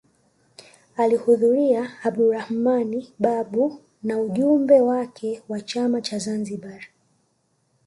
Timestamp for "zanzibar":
6.19-6.81